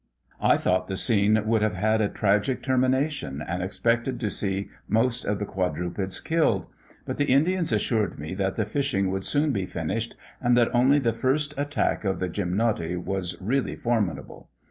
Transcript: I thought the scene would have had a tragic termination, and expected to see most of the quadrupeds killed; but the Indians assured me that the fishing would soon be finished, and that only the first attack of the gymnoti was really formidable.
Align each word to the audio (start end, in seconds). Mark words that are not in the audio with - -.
I 0.41 0.57
thought 0.57 0.87
the 0.87 0.97
scene 0.97 1.39
would 1.45 1.61
have 1.61 1.75
had 1.75 2.01
a 2.01 2.09
tragic 2.09 2.63
termination, 2.63 3.39
and 3.39 3.61
expected 3.61 4.19
to 4.21 4.31
see 4.31 4.71
most 4.87 5.25
of 5.25 5.37
the 5.37 5.45
quadrupeds 5.45 6.19
killed; 6.19 6.65
but 7.05 7.17
the 7.17 7.25
Indians 7.29 7.71
assured 7.71 8.17
me 8.17 8.33
that 8.33 8.55
the 8.55 8.65
fishing 8.65 9.11
would 9.11 9.23
soon 9.25 9.51
be 9.51 9.67
finished, 9.67 10.15
and 10.41 10.57
that 10.57 10.73
only 10.73 10.97
the 10.97 11.13
first 11.13 11.53
attack 11.55 12.03
of 12.03 12.19
the 12.19 12.29
gymnoti 12.29 12.95
was 12.95 13.39
really 13.39 13.75
formidable. 13.75 14.49